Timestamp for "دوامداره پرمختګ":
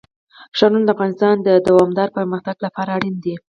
1.67-2.55